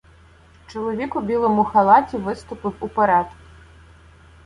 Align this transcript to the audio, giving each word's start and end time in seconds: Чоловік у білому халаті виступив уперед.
Чоловік 0.67 1.15
у 1.15 1.21
білому 1.21 1.63
халаті 1.63 2.17
виступив 2.17 2.73
уперед. 2.79 3.25